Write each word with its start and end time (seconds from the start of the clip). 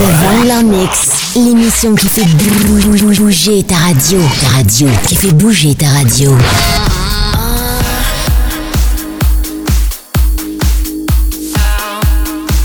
Vangler 0.00 0.62
Mix, 0.62 1.34
l'émission 1.34 1.92
qui 1.96 2.06
fait 2.06 2.24
bouger 2.24 3.64
ta 3.64 3.74
radio. 3.74 4.20
Ta 4.40 4.48
radio, 4.56 4.88
qui 5.08 5.16
fait 5.16 5.32
bouger 5.32 5.74
ta 5.74 5.88
radio. 5.88 6.36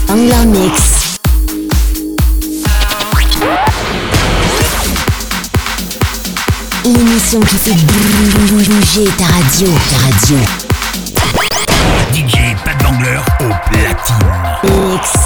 Vangler 0.08 0.46
Mix. 0.46 1.18
L'émission 6.86 7.39
qui 7.39 7.55
fait 7.55 7.75
bouger 8.47 9.05
ta 9.18 9.25
radio. 9.25 9.68
Ta 9.89 9.97
radio. 10.05 10.38
DJ 12.13 12.55
Pat 12.63 12.77
Bangler 12.84 13.20
au 13.39 13.50
platine. 13.71 14.91
Mix. 14.91 15.23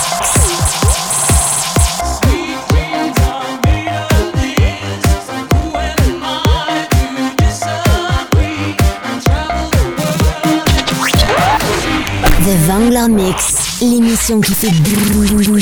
Mix, 13.17 13.81
l'émission 13.81 14.39
qui 14.39 14.53
fait 14.53 14.69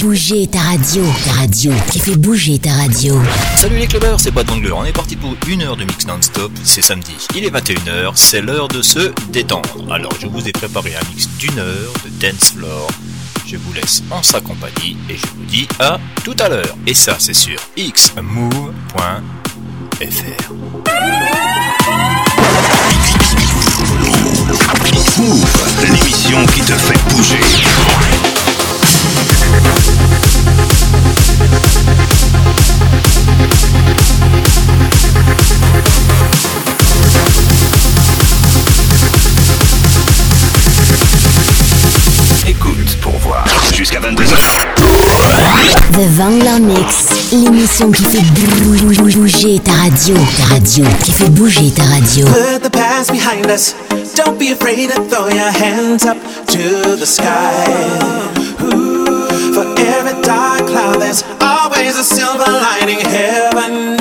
bouger 0.02 0.46
ta 0.48 0.60
radio. 0.60 1.04
Ta 1.24 1.32
radio, 1.32 1.72
qui 1.90 2.00
fait 2.00 2.18
bouger 2.18 2.60
ta 2.60 2.74
radio. 2.74 3.18
Salut 3.56 3.78
les 3.78 3.88
clubbers, 3.88 4.20
c'est 4.20 4.32
Bangler. 4.32 4.74
On 4.74 4.84
est 4.84 4.92
parti 4.92 5.16
pour 5.16 5.34
une 5.48 5.62
heure 5.62 5.78
de 5.78 5.86
mix 5.86 6.06
non-stop. 6.06 6.52
C'est 6.66 6.82
samedi. 6.82 7.16
Il 7.34 7.46
est 7.46 7.50
21h, 7.50 8.12
c'est 8.16 8.42
l'heure 8.42 8.68
de 8.68 8.82
se 8.82 9.14
détendre. 9.30 9.90
Alors 9.90 10.12
je 10.20 10.28
vous 10.28 10.46
ai 10.46 10.52
préparé 10.52 10.96
un 10.96 11.10
mix 11.14 11.30
d'une 11.40 11.58
heure 11.58 11.94
de 12.04 12.10
dance 12.20 12.52
floor. 12.52 12.90
Je 13.46 13.56
vous 13.56 13.72
laisse 13.72 14.04
en 14.12 14.22
sa 14.22 14.42
compagnie 14.42 14.98
et 15.10 15.16
je 15.16 15.28
vous 15.28 15.46
dis 15.46 15.66
à 15.80 15.98
tout 16.26 16.36
à 16.40 16.50
l'heure. 16.50 16.76
Et 16.86 16.94
ça, 16.94 17.16
c'est 17.20 17.34
sur 17.34 17.58
xmove.fr. 17.78 18.76
Move, 25.18 25.46
l'émission 25.82 26.46
qui 26.48 26.62
te 26.62 26.74
fait 26.74 27.00
bouger. 27.10 27.40
Écoute 42.48 42.98
pour 43.02 43.14
voir. 43.18 43.44
Jusqu'à 43.74 44.00
22h. 44.00 44.36
The 45.94 46.08
Vangler 46.16 46.60
Mix, 46.60 47.32
l'émission 47.32 47.92
qui 47.92 48.04
fait 48.04 48.22
bouger 49.16 49.60
ta 49.60 49.72
radio. 49.72 50.16
Ta 50.38 50.54
radio, 50.54 50.86
qui 51.04 51.12
fait 51.12 51.30
bouger 51.30 51.72
ta 51.72 51.84
radio. 51.84 52.28
Put 52.28 52.62
the 52.62 52.70
past 52.70 53.12
behind 53.12 53.50
us. 53.50 53.74
Don't 54.16 54.38
be 54.38 54.52
afraid 54.52 54.92
to 54.92 55.02
throw 55.10 55.28
your 55.28 55.52
hands 55.52 56.06
up 56.06 56.18
to 56.48 56.96
the 56.96 57.06
sky. 57.06 57.66
Ooh, 58.62 59.28
for 59.54 59.66
every 59.80 60.22
dark 60.22 60.68
cloud, 60.68 61.02
there's 61.02 61.24
always 61.42 61.98
a 61.98 62.04
silver 62.04 62.46
lining. 62.46 63.00
Heaven 63.00 63.98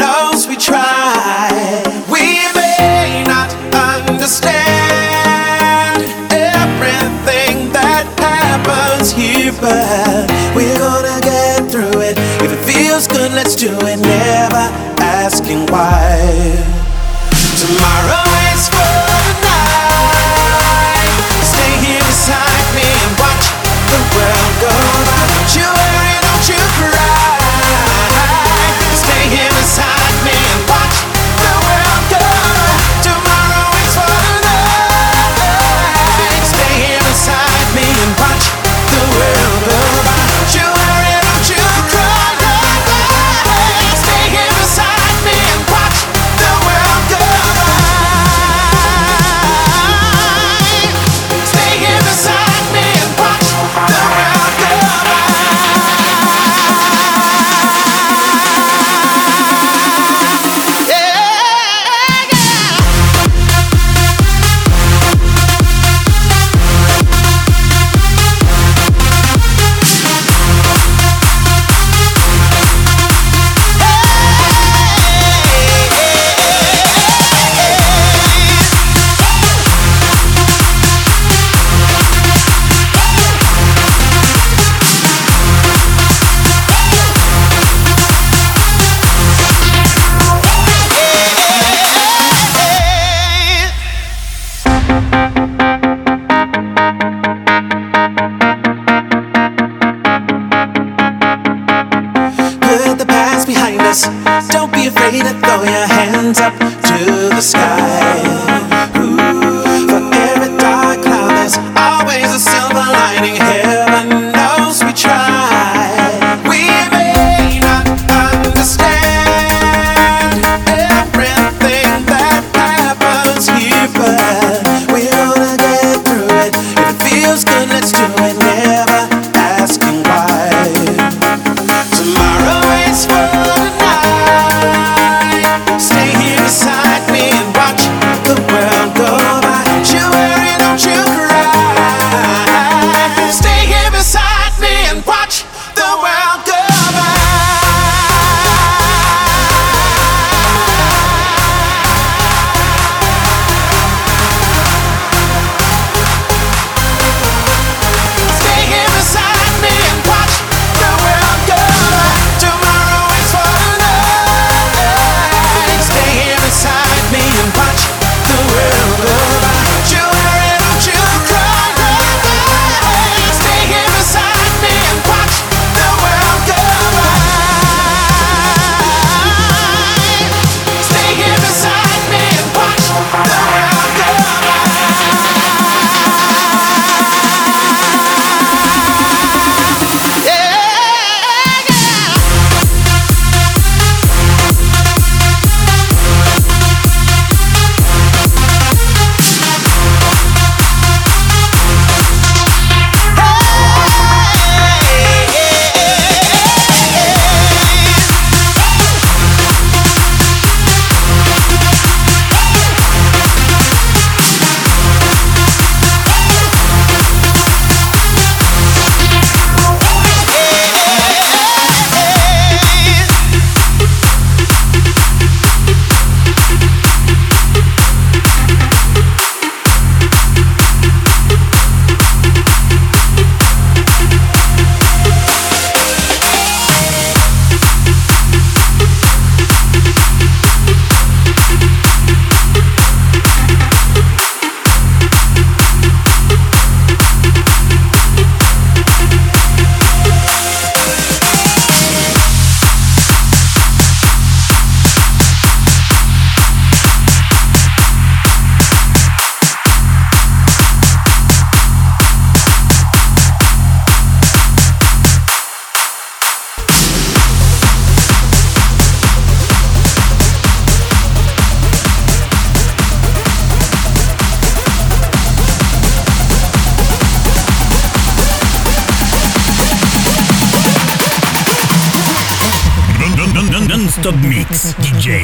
throw 105.54 105.62
your 105.62 105.86
hands 105.86 106.40
up 106.40 106.73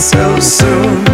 so 0.00 0.40
soon. 0.40 1.13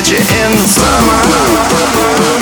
I 0.00 0.02
you 0.02 0.16
in 0.16 0.52
the 0.56 0.66
summer. 0.66 2.39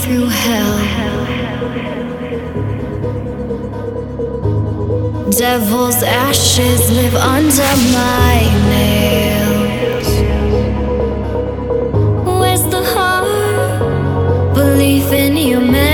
Through 0.00 0.28
hell. 0.28 0.78
Devil's 5.30 6.02
ashes 6.02 6.90
live 6.90 7.14
under 7.14 7.72
my 7.98 8.36
nails. 8.72 10.08
Where's 12.40 12.64
the 12.74 12.82
heart? 12.94 14.54
Belief 14.54 15.12
in 15.12 15.36
humanity. 15.36 15.91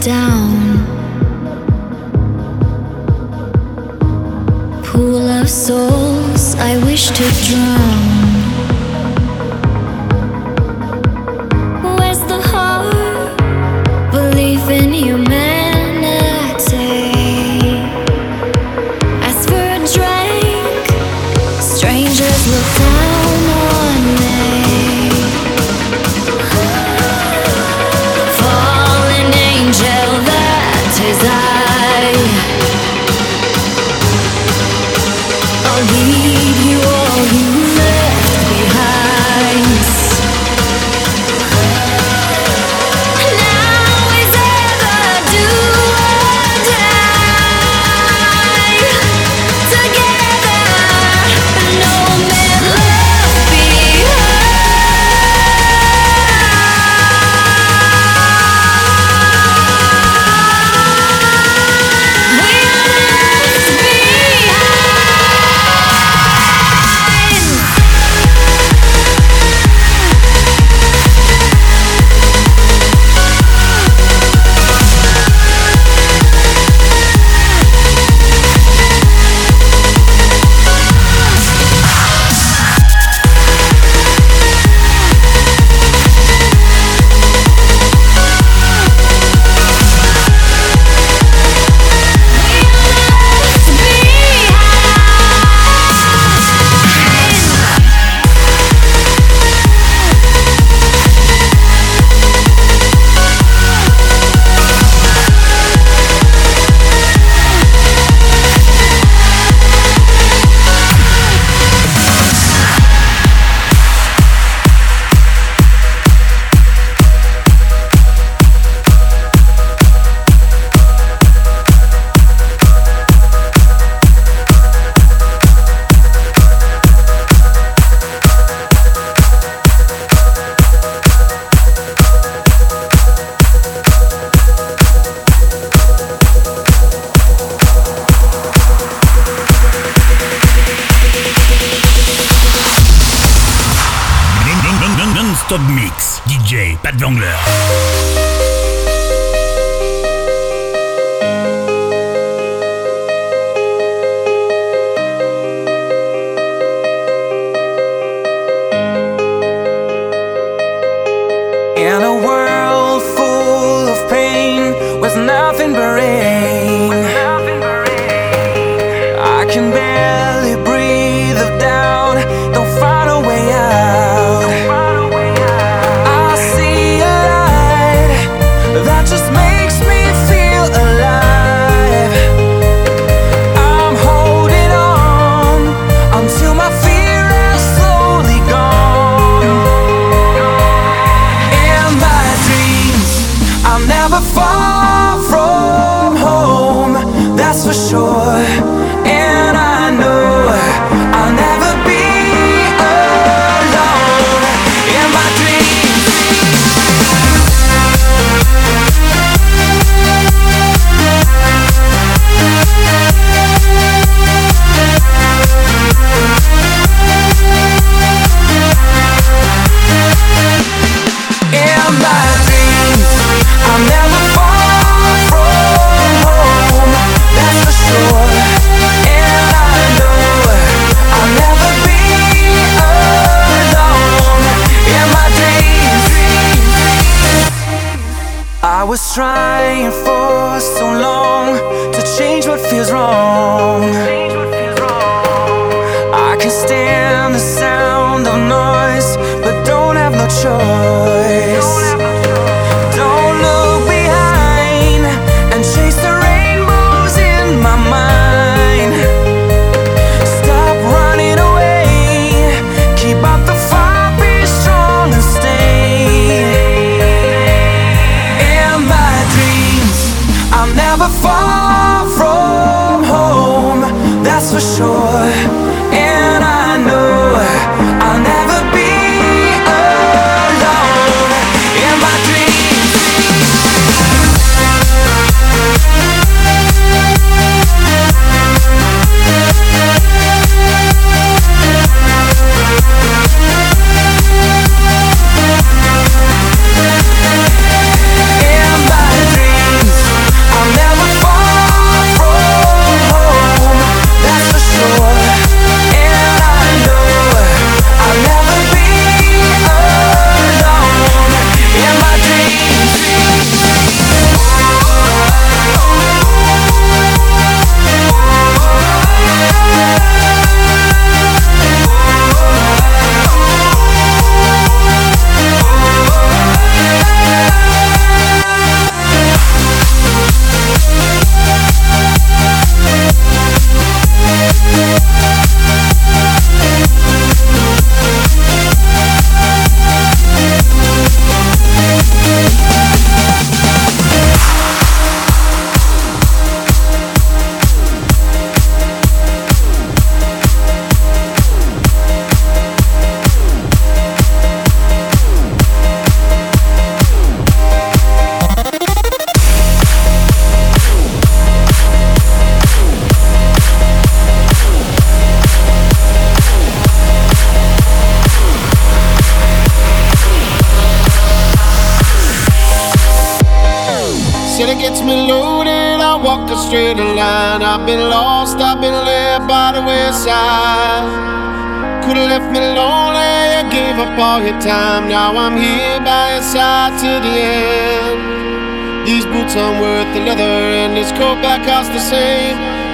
Down. 0.00 0.84
Pool 4.82 5.28
of 5.28 5.48
souls, 5.48 6.56
I 6.56 6.76
wish 6.84 7.06
to 7.10 7.22
drown. 7.46 7.89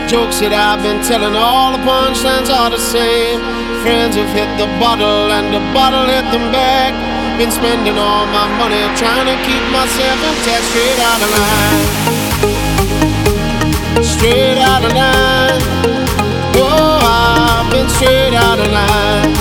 Jokes 0.06 0.38
that 0.38 0.54
I've 0.54 0.86
been 0.86 1.02
telling, 1.02 1.34
all 1.34 1.74
the 1.74 1.82
punchlines 1.82 2.46
are 2.46 2.70
the 2.70 2.78
same. 2.78 3.42
Friends 3.82 4.14
have 4.14 4.30
hit 4.30 4.46
the 4.54 4.70
bottle, 4.78 5.34
and 5.34 5.50
the 5.50 5.58
bottle 5.74 6.06
hit 6.06 6.22
them 6.30 6.54
back. 6.54 6.94
Been 7.34 7.50
spending 7.50 7.98
all 7.98 8.22
my 8.30 8.46
money 8.54 8.78
trying 8.94 9.26
to 9.26 9.34
keep 9.42 9.64
myself 9.74 10.14
intact, 10.30 10.62
straight 10.70 11.02
out 11.10 11.18
of 11.26 11.30
line. 11.34 11.90
Straight 13.98 14.62
out 14.62 14.86
of 14.86 14.94
line. 14.94 15.62
Oh, 16.54 17.02
I've 17.02 17.66
been 17.74 17.90
straight 17.90 18.38
out 18.38 18.62
of 18.62 18.70
line. 18.70 19.34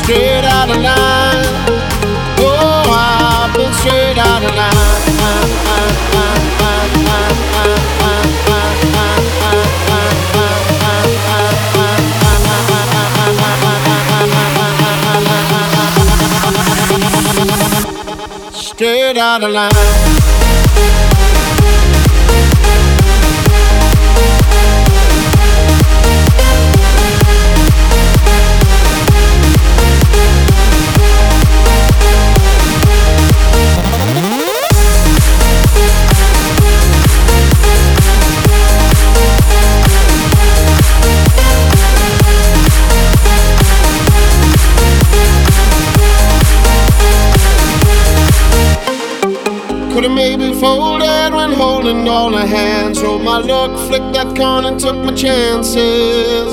Straight 0.00 0.48
out 0.48 0.72
of 0.72 0.80
line. 0.80 1.09
Out 19.30 19.44
of 19.44 19.52
line. 19.52 20.29
My 53.30 53.38
luck, 53.38 53.70
flicked 53.86 54.12
that 54.12 54.36
coin 54.36 54.64
and 54.64 54.80
took 54.80 54.96
my 54.96 55.14
chances. 55.14 56.50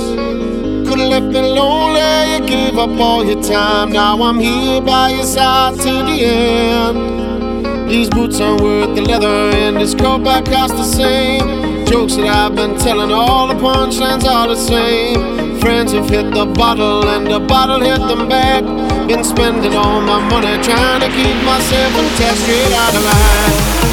Could've 0.87 1.09
left 1.13 1.25
me 1.25 1.41
lonely, 1.41 2.33
you 2.33 2.45
gave 2.45 2.77
up 2.77 2.99
all 2.99 3.25
your 3.25 3.41
time. 3.41 3.91
Now 3.91 4.21
I'm 4.21 4.37
here 4.37 4.79
by 4.79 5.09
your 5.09 5.23
side 5.23 5.73
to 5.85 5.93
the 6.09 6.17
end. 6.21 7.89
These 7.89 8.09
boots 8.11 8.39
aren't 8.39 8.61
worth 8.61 8.93
the 8.95 9.01
leather, 9.01 9.49
and 9.63 9.77
this 9.77 9.95
coat 9.95 10.23
back 10.23 10.45
costs 10.45 10.77
the 10.77 10.83
same. 10.83 11.87
Jokes 11.87 12.15
that 12.17 12.27
I've 12.27 12.55
been 12.55 12.77
telling, 12.77 13.11
all 13.11 13.47
the 13.47 13.55
punchlines 13.55 14.25
are 14.25 14.47
the 14.47 14.55
same. 14.55 15.59
Friends 15.59 15.93
have 15.93 16.07
hit 16.07 16.31
the 16.31 16.45
bottle, 16.45 17.09
and 17.09 17.25
the 17.25 17.39
bottle 17.39 17.79
hit 17.79 18.01
them 18.11 18.29
back. 18.29 18.63
Been 19.07 19.23
spending 19.23 19.73
all 19.73 19.99
my 20.01 20.19
money 20.29 20.61
trying 20.61 21.01
to 21.01 21.09
keep 21.17 21.37
myself 21.43 21.91
intact, 22.03 22.37
straight 22.37 22.73
out 22.83 22.93
of 22.93 23.03
line. 23.03 23.86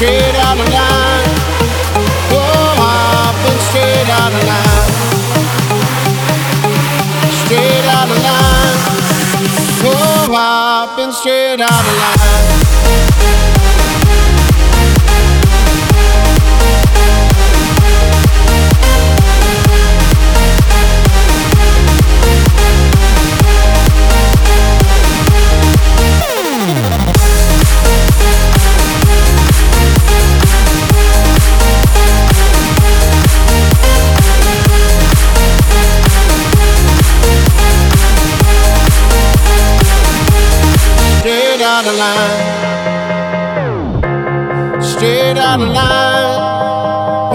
Straight 0.00 0.34
out 0.36 0.58
of 0.58 0.66
line. 0.72 1.28
Oh, 2.32 3.36
been 3.44 3.58
straight 3.68 4.08
out 4.08 4.32
of 4.32 4.44
line. 4.48 4.92
Straight 7.44 7.84
out 7.84 8.08
of 8.08 8.16
line. 8.24 8.78
Oh, 9.84 10.94
been 10.96 11.12
straight 11.12 11.60
out 11.60 11.84
of 11.84 11.96
line. 12.00 13.09
Line. 42.00 42.40
Straight 44.82 45.38
out 45.48 45.60
of 45.60 45.68
line. 45.68 46.40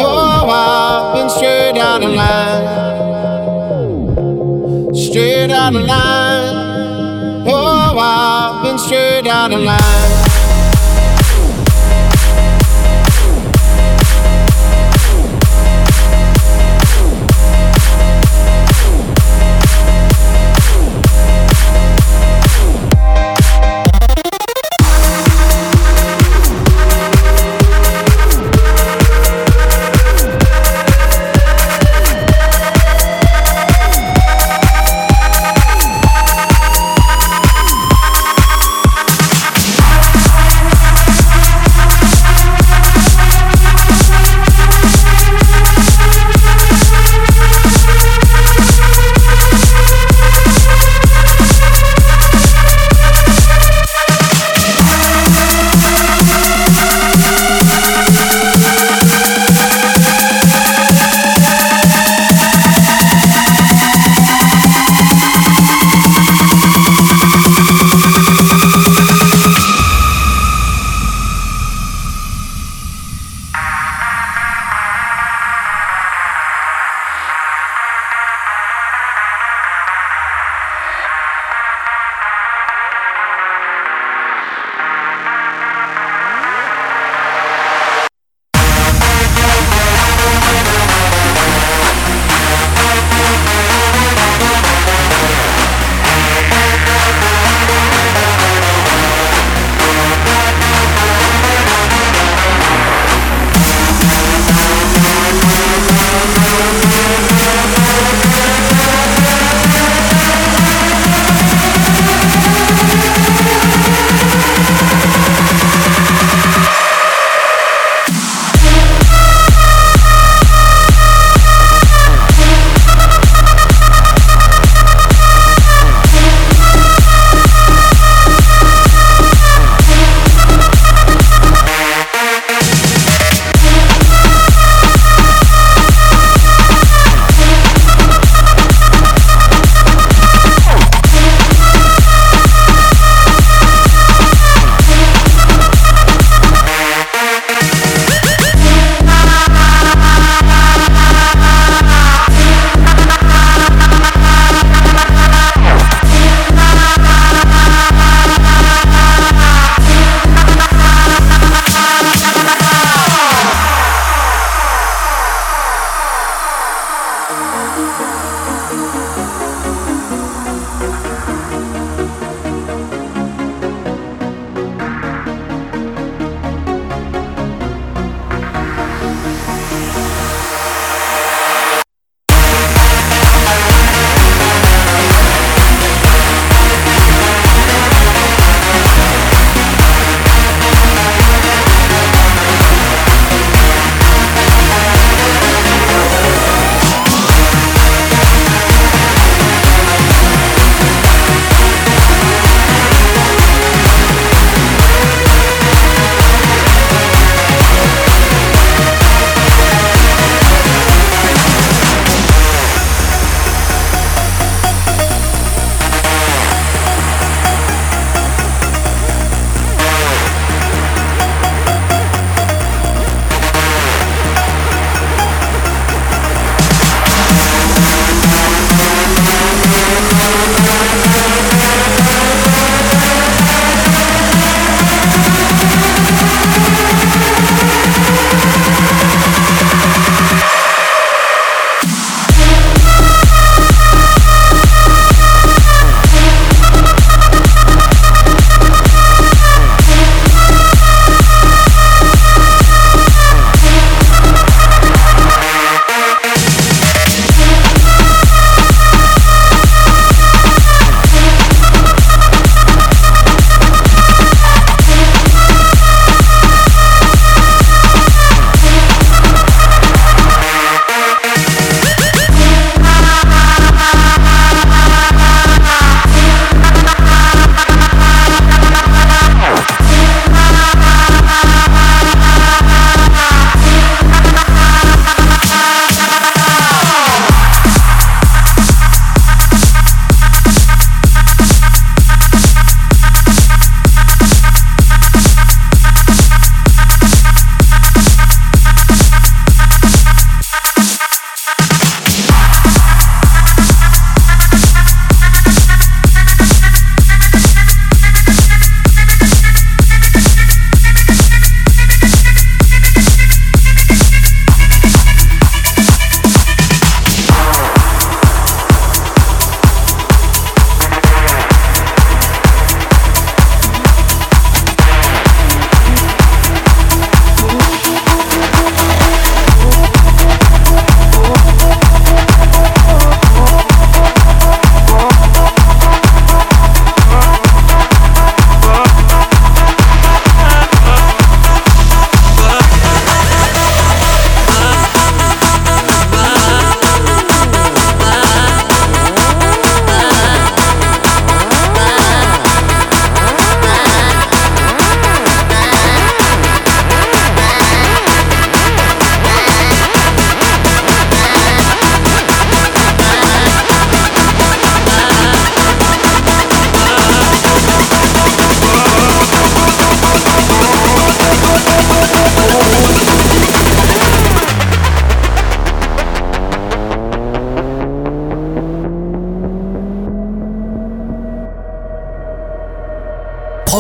Oh, 0.08 0.50
I've 0.62 1.14
been 1.16 1.30
straight 1.30 1.78
out 1.90 2.04
of 2.04 2.12
line. 2.22 2.66
Straight 4.96 5.52
out 5.52 5.76
of 5.76 5.84
line. 5.94 6.56
Oh, 7.48 7.98
I've 7.98 8.64
been 8.64 8.80
straight 8.80 9.28
out 9.28 9.52
of 9.54 9.62
line. 9.62 9.85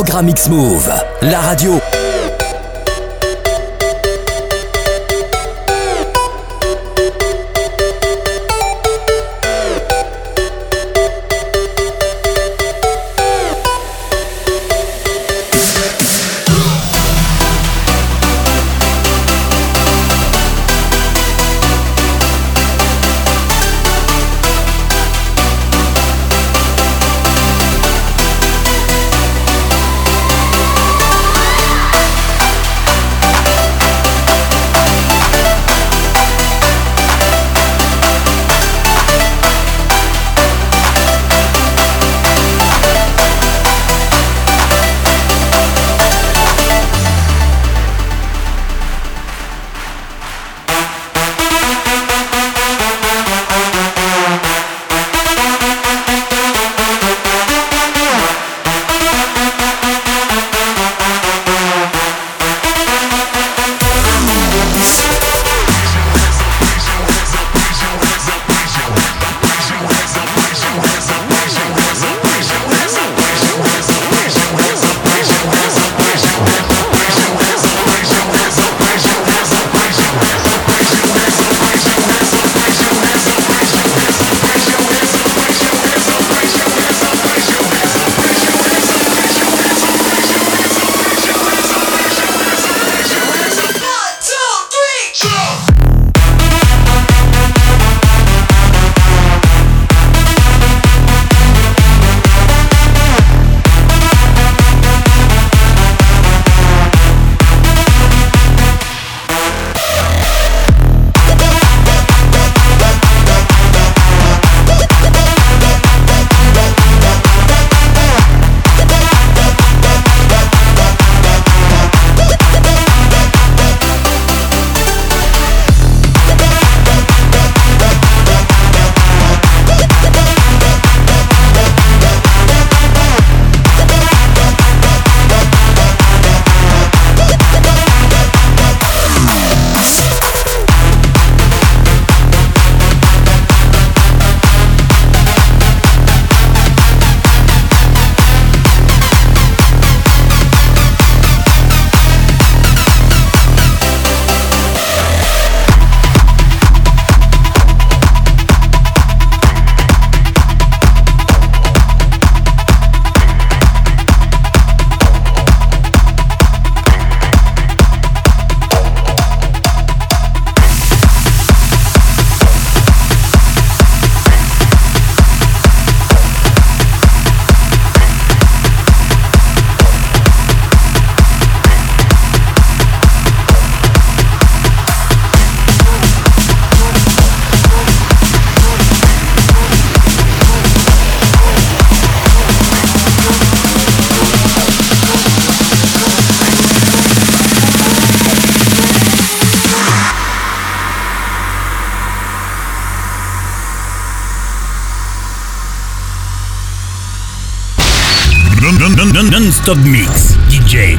Programme 0.06 0.30
X-Move, 0.30 0.94
la 1.24 1.40
radio 1.40 1.85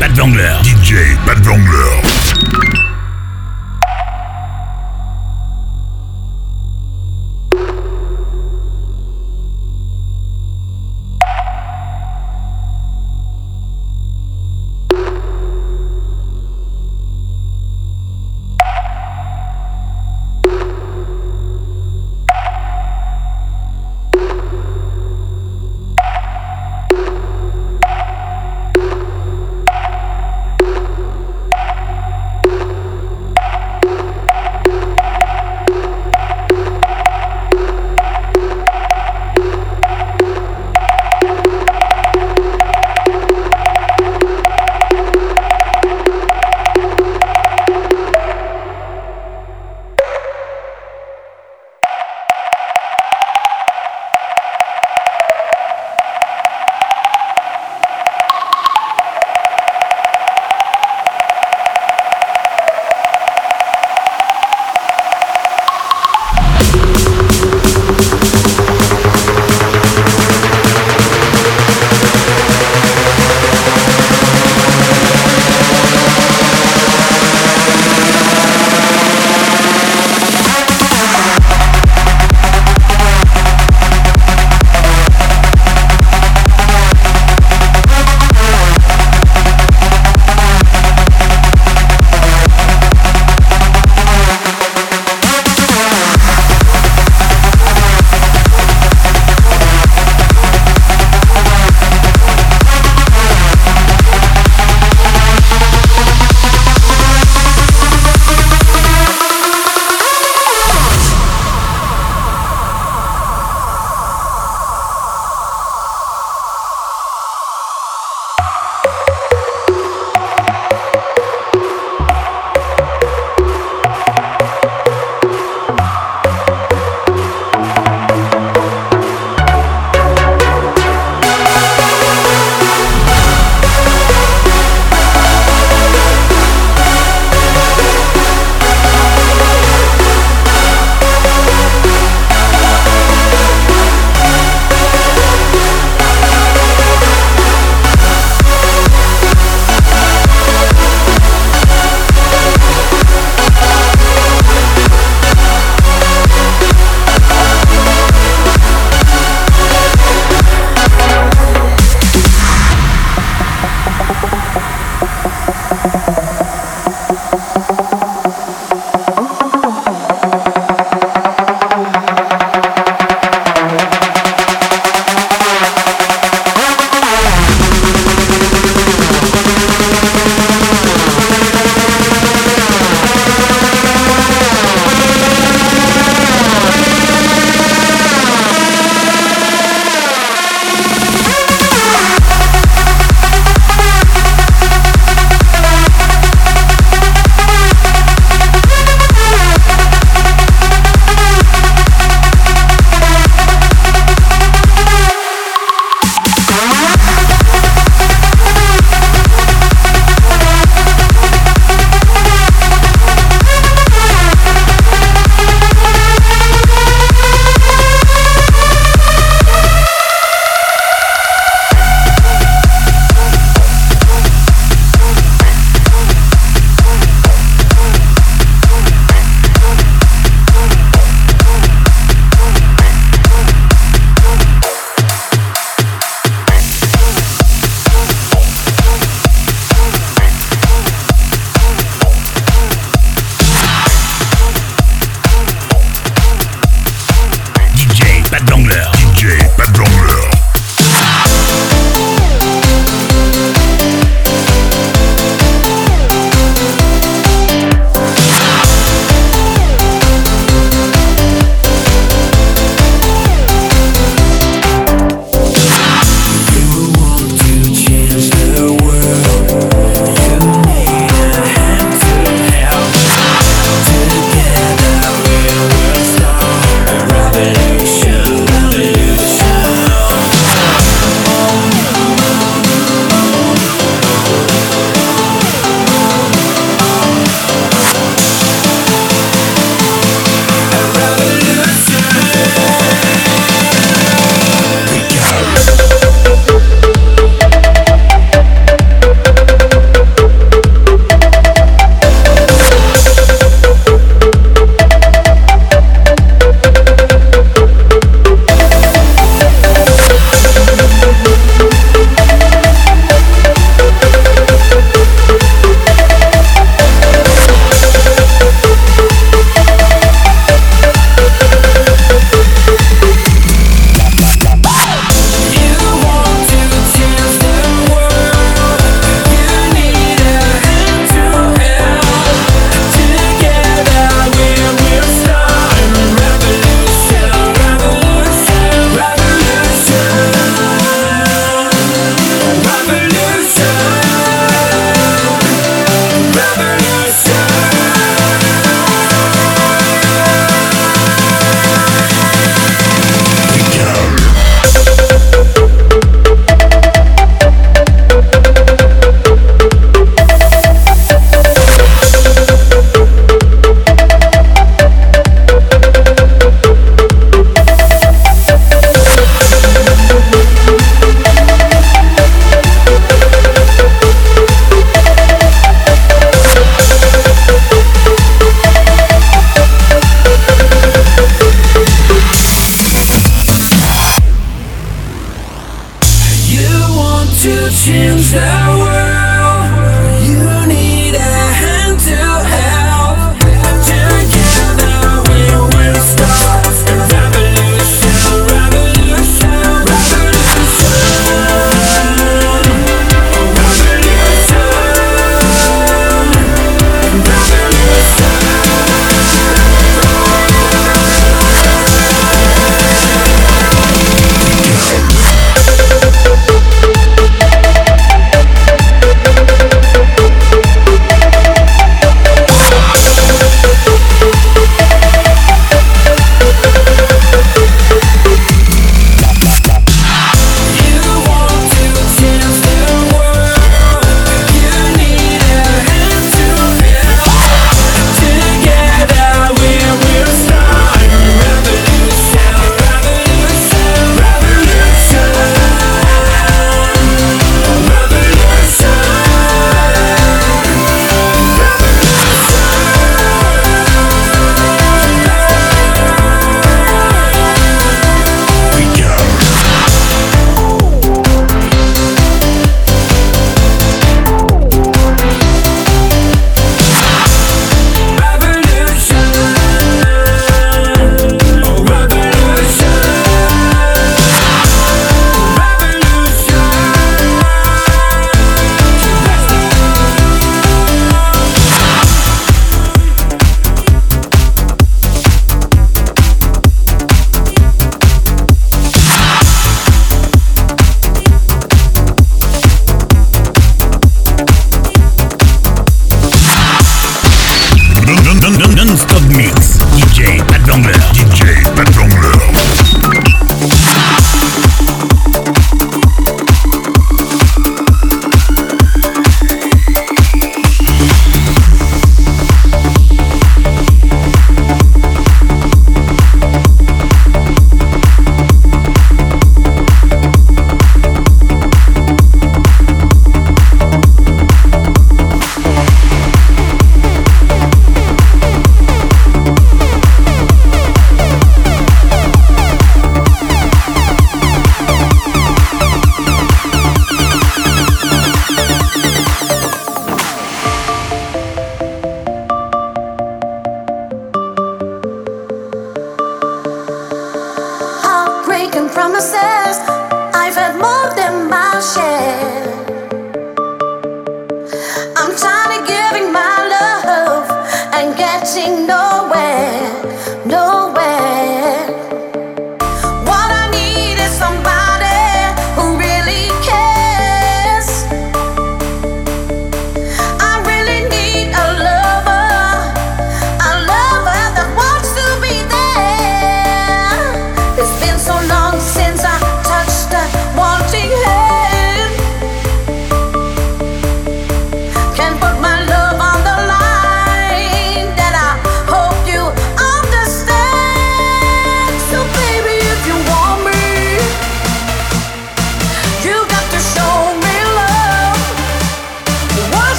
Pat 0.00 0.16
Wangler. 0.16 0.59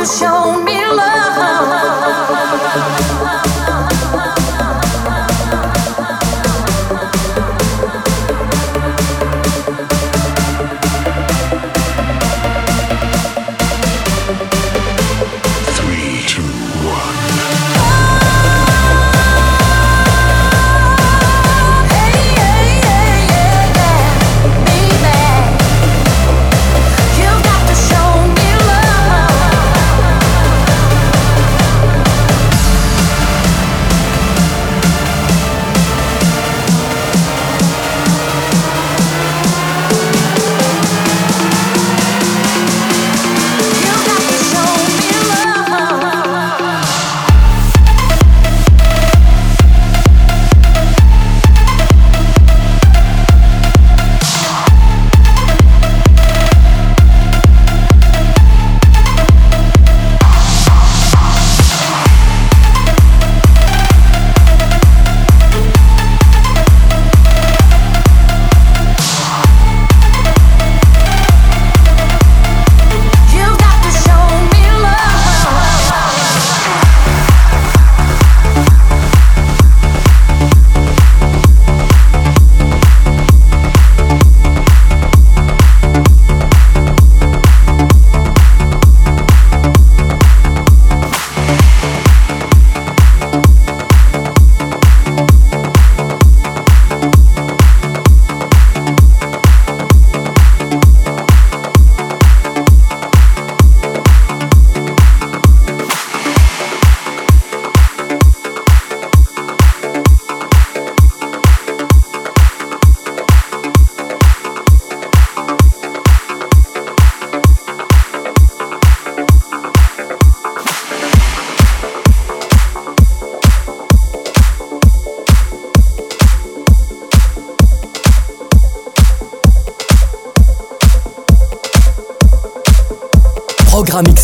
Mix 0.00 0.22
Move, 0.22 1.39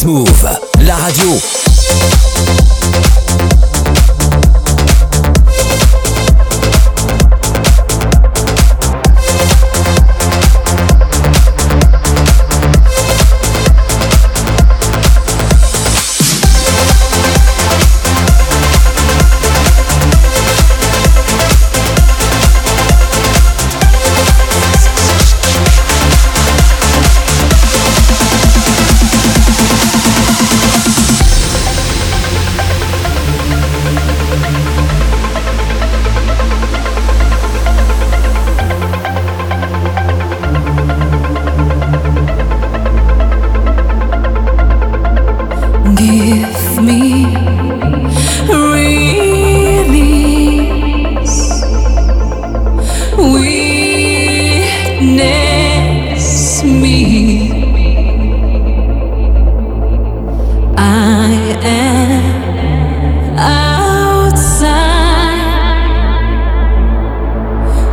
la 0.06 0.35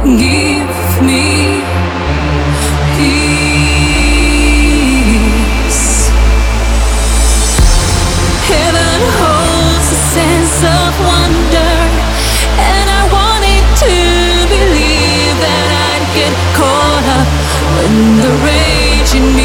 give 0.04 0.68
me 1.02 1.64
peace. 2.98 3.22
Heaven 8.52 9.02
holds 9.20 9.88
a 9.88 10.00
sense 10.12 10.60
of 10.60 10.92
wonder, 11.08 11.74
and 12.60 12.88
I 12.90 13.02
to 13.80 13.96
believe 14.52 15.36
that 15.40 15.70
I 15.72 16.04
get 16.14 16.34
caught 16.60 17.06
up 17.20 17.28
when 17.76 17.96
the 18.20 18.32
rage 18.44 19.12
in 19.16 19.26
me. 19.38 19.43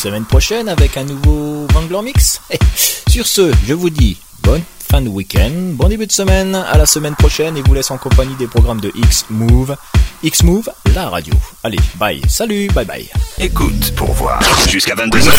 Semaine 0.00 0.24
prochaine 0.24 0.70
avec 0.70 0.96
un 0.96 1.04
nouveau 1.04 1.66
Wangler 1.74 2.00
Mix. 2.02 2.40
Et 2.50 2.58
sur 3.06 3.26
ce, 3.26 3.52
je 3.68 3.74
vous 3.74 3.90
dis 3.90 4.16
bonne 4.42 4.62
fin 4.90 5.02
de 5.02 5.08
week-end, 5.08 5.50
bon 5.74 5.88
début 5.88 6.06
de 6.06 6.12
semaine, 6.12 6.54
à 6.54 6.78
la 6.78 6.86
semaine 6.86 7.14
prochaine 7.14 7.58
et 7.58 7.62
vous 7.62 7.74
laisse 7.74 7.90
en 7.90 7.98
compagnie 7.98 8.34
des 8.36 8.46
programmes 8.46 8.80
de 8.80 8.90
X-Move. 8.94 9.76
X-Move, 10.22 10.70
la 10.94 11.10
radio. 11.10 11.34
Allez, 11.62 11.78
bye, 11.96 12.22
salut, 12.28 12.68
bye 12.74 12.86
bye. 12.86 13.06
Écoute 13.38 13.92
pour 13.94 14.10
voir. 14.14 14.40
Jusqu'à 14.70 14.94
22h. 14.94 15.30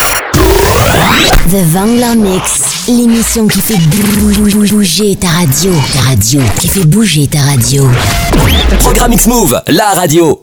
The 1.50 1.66
Vangler 1.74 2.16
Mix, 2.16 2.62
l'émission 2.88 3.48
qui 3.48 3.62
fait 3.62 3.80
bouger 4.70 5.16
ta 5.16 5.28
radio. 5.28 5.74
Ta 5.94 6.02
radio, 6.02 6.42
qui 6.60 6.68
fait 6.68 6.86
bouger 6.86 7.28
ta 7.28 7.42
radio. 7.42 7.90
Programme 8.80 9.14
X-Move, 9.14 9.60
la 9.70 9.90
radio. 9.96 10.41